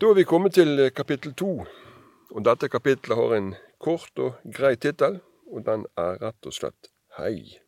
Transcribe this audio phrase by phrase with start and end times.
[0.00, 1.66] Da er vi kommet til kapittel to.
[2.30, 3.48] Og dette kapittelet har en
[3.84, 5.18] kort og grei tittel,
[5.52, 6.88] og den er rett og slett
[7.18, 7.58] Hei.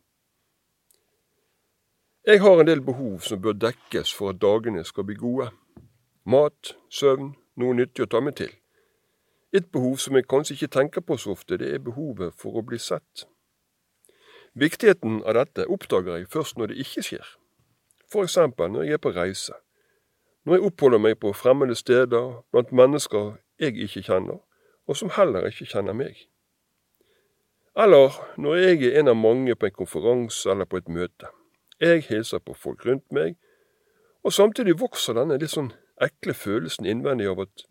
[2.25, 5.51] Jeg har en del behov som bør dekkes for at dagene skal bli gode.
[6.25, 8.49] Mat, søvn, noe nyttig å ta med til.
[9.53, 12.65] Et behov som jeg kanskje ikke tenker på så ofte, det er behovet for å
[12.65, 13.27] bli sett.
[14.57, 17.35] Viktigheten av dette oppdager jeg først når det ikke skjer.
[18.09, 19.59] For eksempel når jeg er på reise
[20.45, 24.41] når jeg oppholder meg på fremmede steder blant mennesker jeg ikke kjenner,
[24.87, 26.17] og som heller ikke kjenner meg.
[27.79, 31.29] Eller når jeg er en av mange på en konferanse eller på et møte.
[31.79, 33.35] Jeg hilser på folk rundt meg,
[34.23, 37.65] og samtidig vokser denne litt sånn ekle følelsen innvendig av at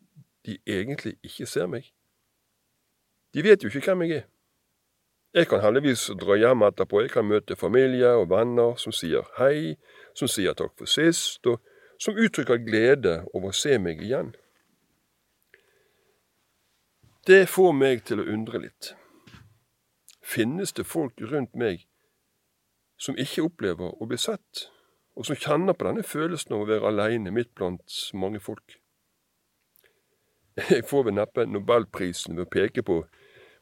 [0.47, 1.87] de egentlig ikke ser meg.
[3.33, 4.29] De vet jo ikke hvem jeg er.
[5.33, 9.79] Jeg kan heldigvis dra hjem etterpå, jeg kan møte familie og venner som sier hei,
[10.19, 11.63] som sier takk for sist, og
[12.02, 14.33] som uttrykker glede over å se meg igjen.
[17.29, 18.95] Det får meg til å undre litt.
[20.23, 21.85] Finnes det folk rundt meg
[22.99, 24.66] som ikke opplever å bli sett,
[25.15, 28.79] og som kjenner på denne følelsen av å være aleine midt blant mange folk?
[30.59, 32.99] Jeg får vel neppe nobelprisen ved å peke på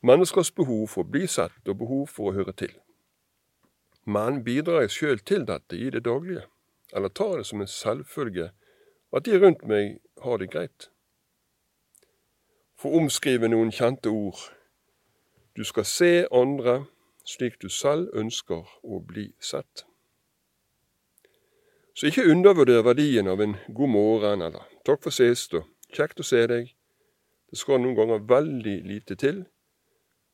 [0.06, 2.72] menneskers behov for å bli sett og behov for å høre til.
[4.09, 6.47] Men bidrar jeg sjøl til dette i det daglige?
[6.93, 8.51] Eller tar det som en selvfølge
[9.13, 10.89] at de rundt meg har det greit.
[12.79, 14.41] For omskrive noen kjente ord
[15.57, 16.85] du skal se andre
[17.27, 19.85] slik du selv ønsker å bli sett.
[21.95, 26.27] Så ikke undervurder verdien av en god morgen eller takk for sist og kjekt å
[26.27, 26.71] se deg.
[27.51, 29.43] Det skal noen ganger veldig lite til,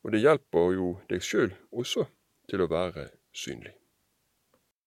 [0.04, 2.06] og det hjelper jo deg sjøl også
[2.50, 3.72] til å være synlig.